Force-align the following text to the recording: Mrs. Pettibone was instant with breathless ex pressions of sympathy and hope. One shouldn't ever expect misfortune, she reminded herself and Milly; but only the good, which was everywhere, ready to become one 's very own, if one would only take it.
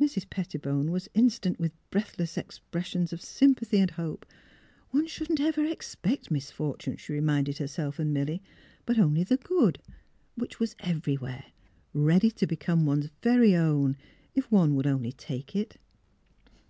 Mrs. 0.00 0.30
Pettibone 0.30 0.90
was 0.90 1.10
instant 1.12 1.60
with 1.60 1.76
breathless 1.90 2.38
ex 2.38 2.60
pressions 2.72 3.12
of 3.12 3.20
sympathy 3.20 3.78
and 3.78 3.90
hope. 3.90 4.24
One 4.88 5.06
shouldn't 5.06 5.38
ever 5.38 5.66
expect 5.66 6.30
misfortune, 6.30 6.96
she 6.96 7.12
reminded 7.12 7.58
herself 7.58 7.98
and 7.98 8.10
Milly; 8.14 8.42
but 8.86 8.98
only 8.98 9.22
the 9.22 9.36
good, 9.36 9.78
which 10.34 10.60
was 10.60 10.76
everywhere, 10.78 11.44
ready 11.92 12.30
to 12.30 12.46
become 12.46 12.86
one 12.86 13.02
's 13.02 13.10
very 13.22 13.54
own, 13.54 13.98
if 14.34 14.50
one 14.50 14.76
would 14.76 14.86
only 14.86 15.12
take 15.12 15.54
it. 15.54 15.76